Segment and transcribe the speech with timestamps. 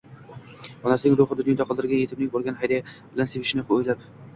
[0.85, 4.09] onasining ruhi dunyoda qoldirgan yetimidan borgan hadya bilan sevinishini o'ylab